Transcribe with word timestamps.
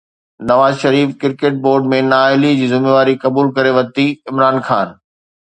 Nawaz 0.51 0.73
Sharif 0.83 1.09
cricket 1.23 1.53
board 1.65 1.89
۾ 1.91 1.99
نااهلي 2.07 2.55
جي 2.63 2.71
ذميواري 2.73 3.15
قبول 3.27 3.53
ڪري 3.59 3.77
ورتي، 3.77 4.09
عمران 4.33 4.61
خان 4.71 4.99